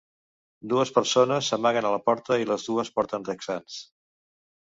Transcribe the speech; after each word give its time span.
Dues 0.71 0.91
persones 0.95 1.49
s'amaguen 1.53 1.87
a 1.89 1.91
la 1.95 1.99
porta 2.07 2.37
i 2.45 2.47
les 2.53 2.65
dues 2.71 2.91
porten 2.97 3.29
texans. 3.29 3.77